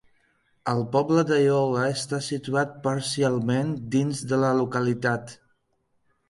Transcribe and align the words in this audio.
El 0.71 0.79
poble 0.93 1.23
de 1.31 1.35
Iola 1.47 1.83
està 1.97 2.19
situat 2.29 2.73
parcialment 2.87 3.75
dins 3.97 4.23
de 4.33 4.41
la 4.47 4.51
localitat. 4.63 5.37